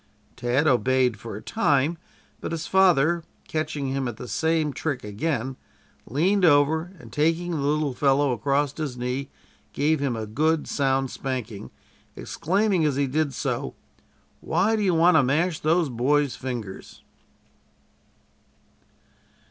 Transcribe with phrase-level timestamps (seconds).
[0.35, 1.95] Tad obeyed for a time,
[2.39, 5.57] but his father, catching him at the same trick again,
[6.07, 9.29] leaned over, and taking the little fellow across his knee,
[9.73, 11.69] gave him a good, sound spanking,
[12.15, 13.75] exclaiming as he did so:
[14.39, 17.03] "Why do you want to mash those boys' fingers?"